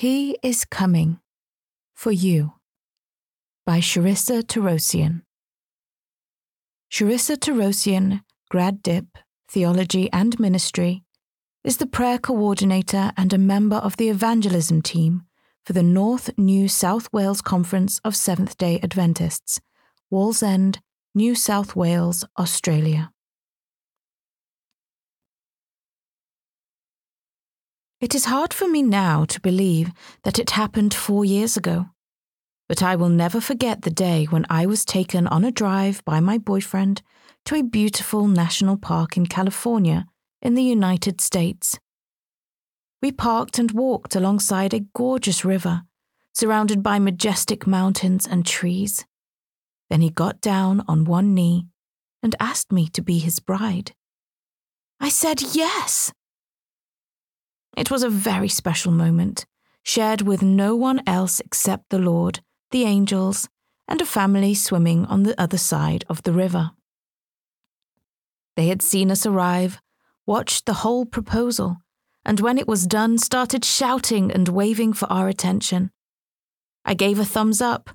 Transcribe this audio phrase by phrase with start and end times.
[0.00, 1.18] He is Coming
[1.92, 2.52] for You
[3.66, 5.22] by Charissa Torossian.
[6.88, 9.06] Charissa Torossian, grad dip,
[9.48, 11.02] theology and ministry,
[11.64, 15.22] is the prayer coordinator and a member of the evangelism team
[15.66, 19.60] for the North New South Wales Conference of Seventh day Adventists,
[20.12, 20.78] Wallsend,
[21.12, 23.10] New South Wales, Australia.
[28.00, 29.90] It is hard for me now to believe
[30.22, 31.86] that it happened four years ago,
[32.68, 36.20] but I will never forget the day when I was taken on a drive by
[36.20, 37.02] my boyfriend
[37.46, 40.06] to a beautiful national park in California
[40.40, 41.80] in the United States.
[43.02, 45.82] We parked and walked alongside a gorgeous river,
[46.32, 49.06] surrounded by majestic mountains and trees.
[49.90, 51.66] Then he got down on one knee
[52.22, 53.92] and asked me to be his bride.
[55.00, 56.12] I said yes.
[57.78, 59.46] It was a very special moment,
[59.84, 62.40] shared with no one else except the Lord,
[62.72, 63.48] the angels,
[63.86, 66.72] and a family swimming on the other side of the river.
[68.56, 69.80] They had seen us arrive,
[70.26, 71.76] watched the whole proposal,
[72.24, 75.92] and when it was done, started shouting and waving for our attention.
[76.84, 77.90] I gave a thumbs up,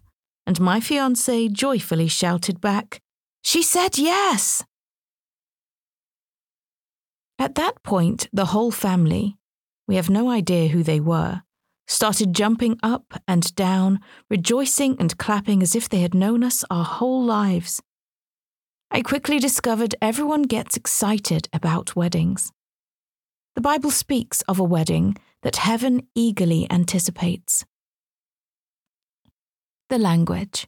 [0.48, 3.02] and my fiance joyfully shouted back,
[3.42, 4.64] She said yes!
[7.38, 9.38] At that point, the whole family,
[9.88, 11.44] we have no idea who they were,
[11.88, 16.86] started jumping up and down, rejoicing and clapping as if they had known us our
[16.86, 17.82] whole lives.
[18.92, 22.52] I quickly discovered everyone gets excited about weddings.
[23.56, 27.66] The Bible speaks of a wedding that heaven eagerly anticipates.
[29.90, 30.68] The language.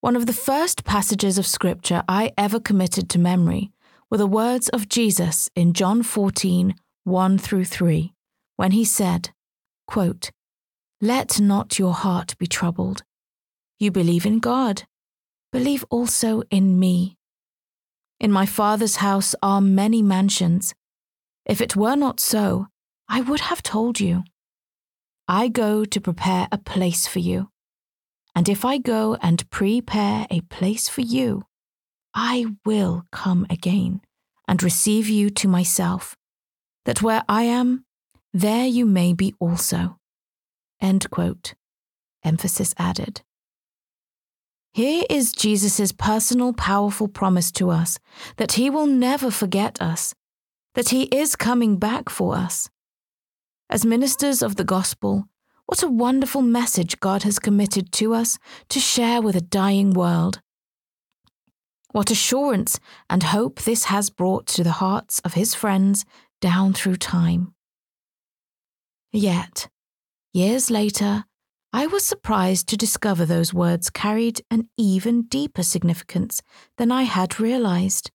[0.00, 3.72] One of the first passages of Scripture I ever committed to memory
[4.10, 6.74] were the words of Jesus in John 14
[7.06, 8.12] 1 through 3,
[8.56, 9.30] when he said,
[9.86, 10.32] quote,
[11.00, 13.04] Let not your heart be troubled.
[13.78, 14.82] You believe in God,
[15.52, 17.16] believe also in me.
[18.18, 20.74] In my Father's house are many mansions.
[21.44, 22.66] If it were not so,
[23.08, 24.24] I would have told you.
[25.28, 27.50] I go to prepare a place for you.
[28.34, 31.44] And if I go and prepare a place for you,
[32.12, 34.00] I will come again
[34.48, 36.16] and receive you to myself,
[36.86, 37.84] that where I am,
[38.32, 39.98] there you may be also.
[40.80, 41.54] End quote.
[42.24, 43.22] Emphasis added.
[44.72, 47.98] Here is Jesus' personal, powerful promise to us
[48.36, 50.14] that he will never forget us,
[50.74, 52.70] that he is coming back for us.
[53.68, 55.28] As ministers of the gospel,
[55.66, 60.40] what a wonderful message God has committed to us to share with a dying world.
[61.90, 66.04] What assurance and hope this has brought to the hearts of his friends
[66.40, 67.54] down through time.
[69.12, 69.68] Yet,
[70.32, 71.24] years later,
[71.72, 76.42] I was surprised to discover those words carried an even deeper significance
[76.78, 78.10] than I had realized.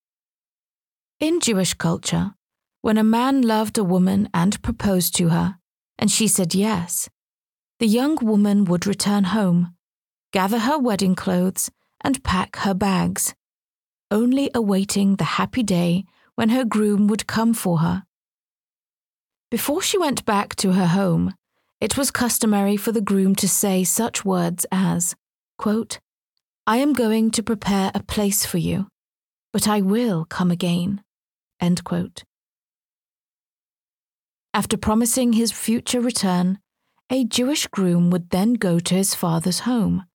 [1.19, 2.33] In Jewish culture,
[2.81, 5.57] when a man loved a woman and proposed to her,
[5.99, 7.09] and she said yes,
[7.79, 9.75] the young woman would return home,
[10.33, 11.69] gather her wedding clothes,
[12.03, 13.35] and pack her bags,
[14.09, 16.05] only awaiting the happy day
[16.35, 18.03] when her groom would come for her.
[19.51, 21.33] Before she went back to her home,
[21.81, 25.13] it was customary for the groom to say such words as,
[25.57, 25.99] quote,
[26.65, 28.87] I am going to prepare a place for you,
[29.51, 31.03] but I will come again.
[34.53, 36.59] After promising his future return,
[37.09, 40.05] a Jewish groom would then go to his father's home,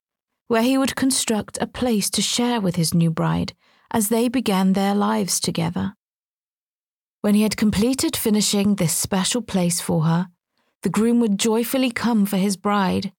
[0.47, 3.53] where he would construct a place to share with his new bride
[3.91, 5.93] as they began their lives together.
[7.21, 10.29] When he had completed finishing this special place for her,
[10.83, 13.11] the groom would joyfully come for his bride,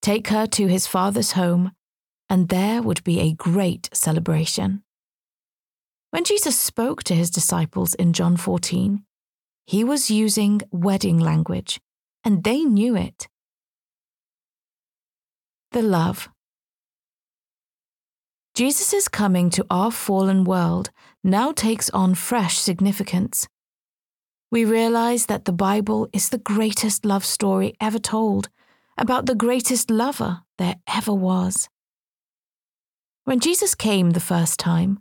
[0.00, 1.72] take her to his father's home,
[2.28, 4.82] and there would be a great celebration.
[6.10, 9.04] When Jesus spoke to his disciples in John 14,
[9.66, 11.80] he was using wedding language,
[12.24, 13.28] and they knew it.
[15.72, 16.28] The love.
[18.54, 20.90] Jesus' is coming to our fallen world
[21.22, 23.46] now takes on fresh significance.
[24.50, 28.48] We realize that the Bible is the greatest love story ever told
[28.96, 31.68] about the greatest lover there ever was.
[33.24, 35.00] When Jesus came the first time,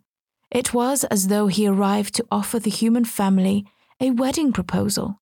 [0.52, 3.66] it was as though he arrived to offer the human family
[4.00, 5.20] a wedding proposal.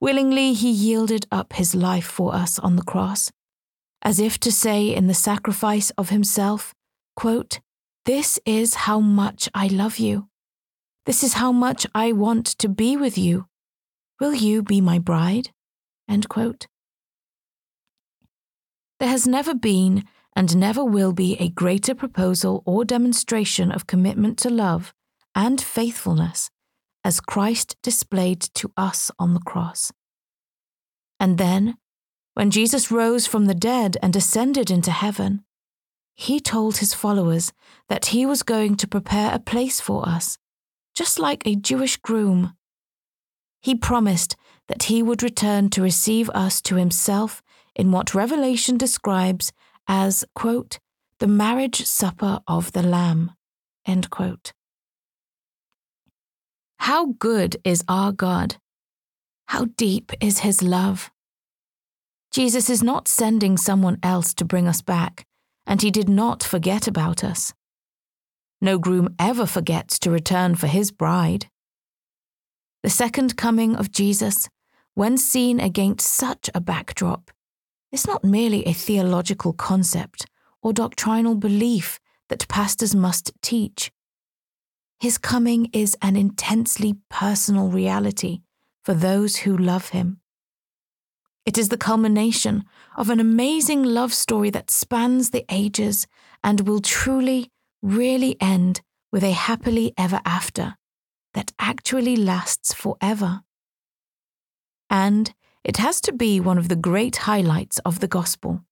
[0.00, 3.30] Willingly, he yielded up his life for us on the cross,
[4.02, 6.74] as if to say in the sacrifice of himself,
[7.16, 7.60] quote,
[8.08, 10.30] this is how much I love you.
[11.04, 13.48] This is how much I want to be with you.
[14.18, 15.50] Will you be my bride?
[18.98, 24.38] There has never been and never will be a greater proposal or demonstration of commitment
[24.38, 24.94] to love
[25.34, 26.48] and faithfulness
[27.04, 29.92] as Christ displayed to us on the cross.
[31.20, 31.76] And then,
[32.32, 35.44] when Jesus rose from the dead and ascended into heaven,
[36.20, 37.52] he told his followers
[37.88, 40.36] that he was going to prepare a place for us,
[40.92, 42.54] just like a Jewish groom.
[43.62, 44.34] He promised
[44.66, 47.40] that he would return to receive us to himself
[47.76, 49.52] in what Revelation describes
[49.86, 50.80] as, quote,
[51.20, 53.30] the marriage supper of the Lamb,
[53.86, 54.52] end quote.
[56.80, 58.56] How good is our God?
[59.46, 61.12] How deep is his love?
[62.32, 65.27] Jesus is not sending someone else to bring us back,
[65.68, 67.52] and he did not forget about us.
[68.60, 71.46] No groom ever forgets to return for his bride.
[72.82, 74.48] The second coming of Jesus,
[74.94, 77.30] when seen against such a backdrop,
[77.92, 80.26] is not merely a theological concept
[80.62, 82.00] or doctrinal belief
[82.30, 83.92] that pastors must teach.
[85.00, 88.40] His coming is an intensely personal reality
[88.82, 90.20] for those who love him.
[91.48, 96.06] It is the culmination of an amazing love story that spans the ages
[96.44, 97.50] and will truly,
[97.80, 100.76] really end with a happily ever after
[101.32, 103.40] that actually lasts forever.
[104.90, 105.32] And
[105.64, 108.62] it has to be one of the great highlights of the gospel.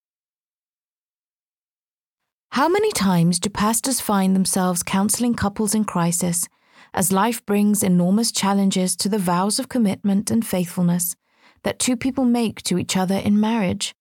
[2.50, 6.46] How many times do pastors find themselves counseling couples in crisis
[6.92, 11.16] as life brings enormous challenges to the vows of commitment and faithfulness
[11.66, 13.92] that two people make to each other in marriage?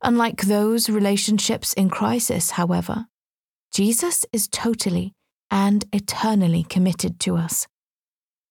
[0.00, 3.06] Unlike those relationships in crisis, however,
[3.74, 5.12] Jesus is totally
[5.50, 7.66] and eternally committed to us.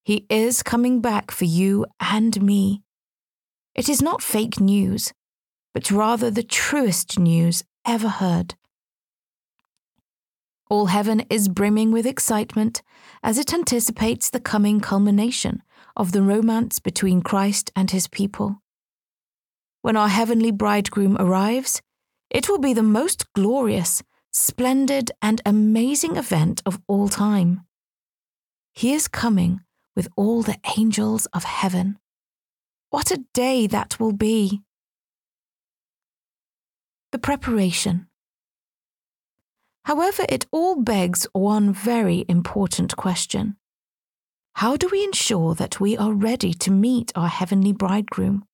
[0.04, 2.81] He is coming back for you and me.
[3.75, 5.13] It is not fake news,
[5.74, 8.56] but rather the truest news ever heard.
[10.69, 12.81] All heaven is brimming with excitement
[13.24, 15.63] as it anticipates the coming culmination
[15.96, 18.62] of the romance between Christ and his people.
[19.82, 21.82] When our heavenly bridegroom arrives,
[22.30, 27.66] it will be the most glorious, splendid, and amazing event of all time.
[28.74, 29.62] He is coming
[29.96, 32.00] with all the angels of heaven.
[32.90, 34.62] What a day that will be!
[37.12, 38.08] The preparation.
[39.86, 43.58] However, it all begs one very important question
[44.56, 48.45] How do we ensure that we are ready to meet our heavenly bridegroom?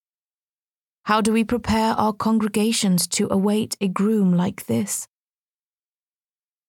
[1.04, 5.08] How do we prepare our congregations to await a groom like this?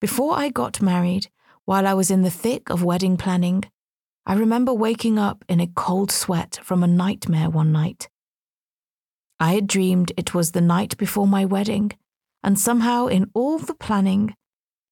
[0.01, 1.29] Before I got married,
[1.65, 3.65] while I was in the thick of wedding planning,
[4.27, 8.09] I remember waking up in a cold sweat from a nightmare one night.
[9.41, 11.93] I had dreamed it was the night before my wedding,
[12.43, 14.35] and somehow in all the planning,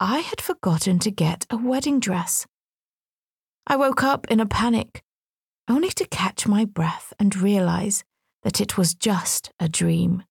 [0.00, 2.46] I had forgotten to get a wedding dress.
[3.66, 5.02] I woke up in a panic,
[5.68, 8.04] only to catch my breath and realize
[8.42, 10.22] that it was just a dream.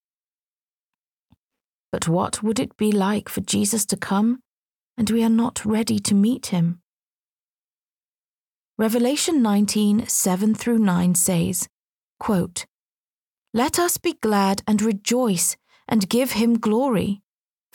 [1.92, 4.40] But what would it be like for Jesus to come
[4.98, 6.82] and we are not ready to meet him?
[8.78, 11.68] Revelation 19 7 through 9 says,
[12.20, 12.66] quote,
[13.54, 15.58] Let us be glad and rejoice
[15.88, 17.22] and give him glory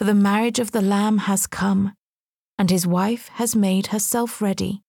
[0.00, 1.94] for the marriage of the Lamb has come,
[2.58, 4.82] and his wife has made herself ready.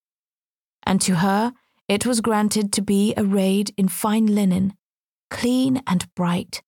[0.84, 1.54] And to her
[1.88, 4.74] it was granted to be arrayed in fine linen,
[5.30, 6.62] clean and bright,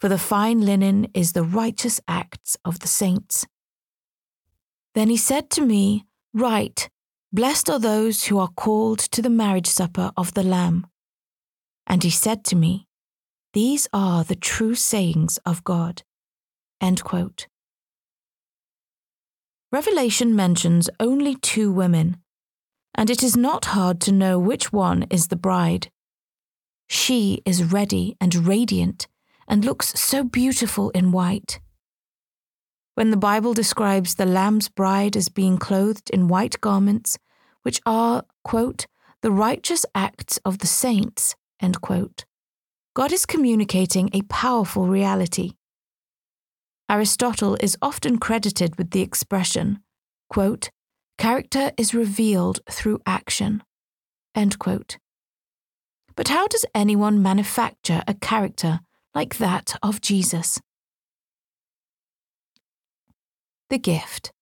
[0.00, 3.46] for the fine linen is the righteous acts of the saints.
[4.94, 6.90] Then he said to me, Write,
[7.32, 10.86] blessed are those who are called to the marriage supper of the Lamb.
[11.86, 12.88] And he said to me,
[13.52, 16.02] These are the true sayings of God.
[19.70, 22.16] Revelation mentions only two women,
[22.96, 25.90] and it is not hard to know which one is the bride.
[26.88, 29.06] She is ready and radiant
[29.46, 31.60] and looks so beautiful in white.
[32.94, 37.18] When the Bible describes the Lamb's bride as being clothed in white garments,
[37.62, 38.86] which are, quote,
[39.20, 42.24] the righteous acts of the saints, end quote,
[42.94, 45.52] God is communicating a powerful reality.
[46.88, 49.80] Aristotle is often credited with the expression,
[50.30, 50.70] quote,
[51.18, 53.62] character is revealed through action.
[56.14, 58.80] But how does anyone manufacture a character
[59.14, 60.60] like that of Jesus?
[63.68, 64.32] The gift.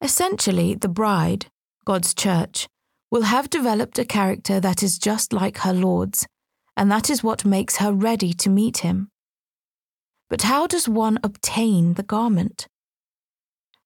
[0.00, 1.46] Essentially, the bride,
[1.84, 2.68] God's church,
[3.10, 6.26] will have developed a character that is just like her Lord's,
[6.76, 9.08] and that is what makes her ready to meet him.
[10.28, 12.68] But how does one obtain the garment?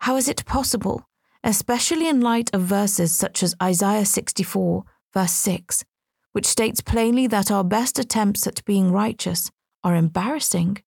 [0.01, 1.07] How is it possible,
[1.45, 5.85] especially in light of verses such as Isaiah 64, verse 6,
[6.33, 9.51] which states plainly that our best attempts at being righteous
[9.85, 10.79] are embarrassing?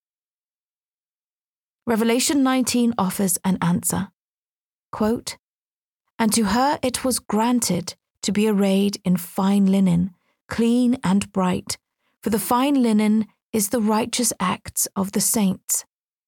[1.85, 4.09] Revelation 19 offers an answer.
[4.91, 5.37] Quote,
[6.17, 10.11] and to her it was granted to be arrayed in fine linen,
[10.47, 11.77] clean and bright,
[12.21, 15.85] for the fine linen is the righteous acts of the saints.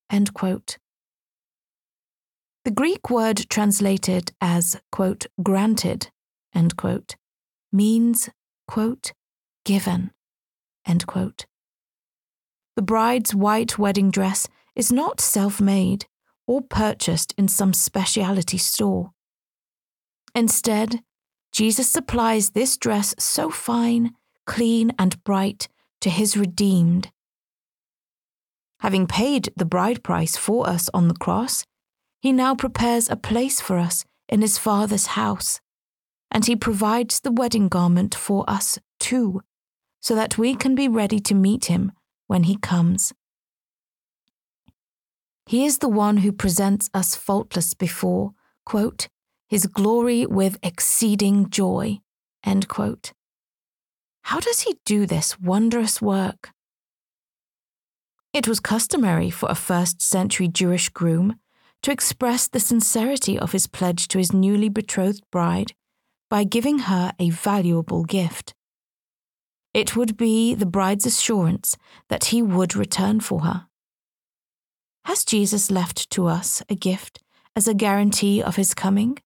[0.10, 0.78] End quote.
[2.68, 6.10] The Greek word translated as, quote, granted,
[6.54, 7.16] end quote,
[7.72, 8.30] means,
[8.68, 9.14] quote,
[9.64, 10.12] given,
[10.86, 11.46] end quote.
[12.76, 16.08] The bride's white wedding dress is not self made
[16.46, 19.12] or purchased in some specialty store.
[20.36, 21.00] Instead,
[21.54, 24.14] Jesus supplies this dress so fine,
[24.46, 25.70] clean, and bright
[26.02, 27.12] to his redeemed.
[28.82, 31.66] Having paid the bride price for us on the cross,
[32.20, 35.62] he now prepares a place for us in his Father's house,
[36.32, 39.42] and he provides the wedding garment for us too,
[40.00, 41.92] so that we can be ready to meet him
[42.28, 43.14] when he comes.
[45.46, 48.32] He is the one who presents us faultless before,
[48.66, 49.08] quote,
[49.48, 52.00] his glory with exceeding joy.
[52.46, 53.14] End quote.
[54.24, 56.50] How does he do this wondrous work?
[58.34, 61.40] It was customary for a first century Jewish groom
[61.84, 65.74] to express the sincerity of his pledge to his newly betrothed bride
[66.30, 68.54] by giving her a valuable gift.
[69.74, 71.78] It would be the bride's assurance
[72.10, 73.68] that he would return for her.
[75.06, 77.24] Has Jesus left to us a gift
[77.56, 79.18] as a guarantee of his coming?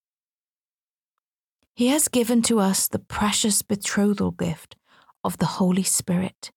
[1.74, 4.76] He has given to us the precious betrothal gift
[5.24, 6.52] of the Holy Spirit.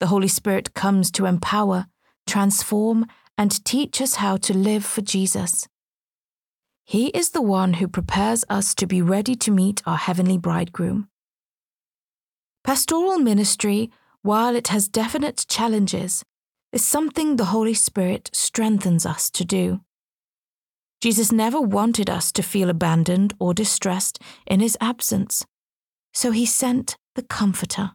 [0.00, 1.86] The Holy Spirit comes to empower,
[2.26, 3.06] transform,
[3.40, 5.66] and teach us how to live for Jesus.
[6.84, 11.08] He is the one who prepares us to be ready to meet our heavenly bridegroom.
[12.64, 16.22] Pastoral ministry, while it has definite challenges,
[16.70, 19.80] is something the Holy Spirit strengthens us to do.
[21.00, 25.46] Jesus never wanted us to feel abandoned or distressed in his absence,
[26.12, 27.92] so he sent the Comforter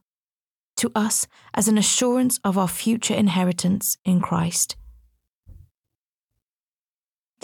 [0.78, 4.76] to us as an assurance of our future inheritance in Christ.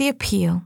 [0.02, 0.64] The Appeal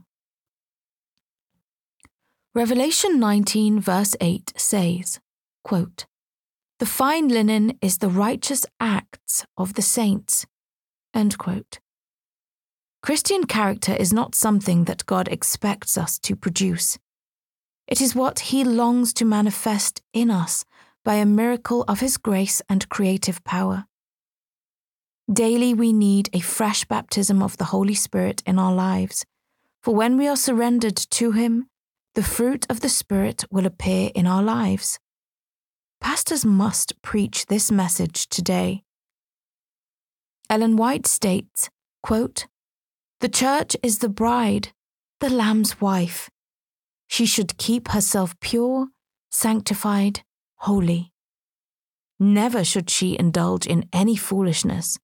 [2.54, 5.20] Revelation 19, verse 8 says,
[5.62, 6.06] quote,
[6.78, 10.46] The fine linen is the righteous acts of the saints.
[11.12, 11.80] End quote.
[13.02, 16.96] Christian character is not something that God expects us to produce.
[17.86, 20.64] It is what He longs to manifest in us
[21.04, 23.84] by a miracle of His grace and creative power.
[25.32, 29.24] Daily we need a fresh baptism of the Holy Spirit in our lives,
[29.82, 31.68] for when we are surrendered to Him,
[32.14, 35.00] the fruit of the Spirit will appear in our lives.
[36.00, 38.84] Pastors must preach this message today.
[40.48, 41.70] Ellen White states,
[42.04, 42.46] quote,
[43.20, 44.68] the church is the bride,
[45.18, 46.30] the Lamb's wife.
[47.08, 48.88] She should keep herself pure,
[49.30, 50.22] sanctified,
[50.58, 51.12] holy.
[52.20, 54.98] Never should she indulge in any foolishness,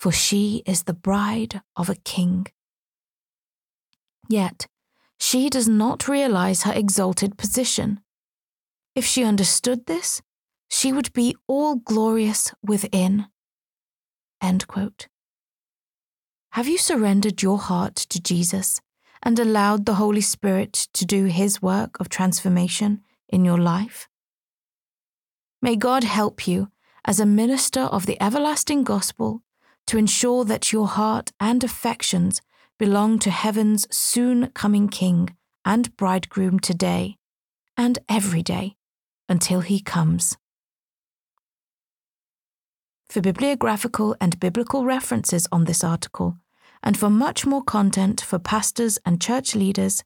[0.00, 2.46] for she is the bride of a king.
[4.28, 4.66] Yet,
[5.18, 8.00] she does not realize her exalted position.
[8.94, 10.22] If she understood this,
[10.70, 13.26] she would be all glorious within.
[16.52, 18.80] Have you surrendered your heart to Jesus
[19.22, 24.08] and allowed the Holy Spirit to do His work of transformation in your life?
[25.60, 26.70] May God help you
[27.04, 29.42] as a minister of the everlasting gospel
[29.86, 32.40] to ensure that your heart and affections
[32.78, 35.34] belong to heaven's soon coming King
[35.64, 37.16] and bridegroom today
[37.76, 38.76] and every day
[39.28, 40.36] until he comes.
[43.08, 46.36] For bibliographical and biblical references on this article,
[46.82, 50.02] and for much more content for pastors and church leaders,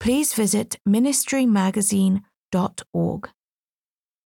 [0.00, 3.30] please visit ministrymagazine.org.